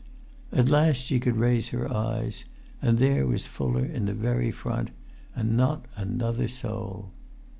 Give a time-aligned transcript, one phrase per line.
[0.51, 2.45] At last she could raise her eyes;
[2.81, 4.89] and there was Fuller in the very front;
[5.35, 7.11] and not another soul.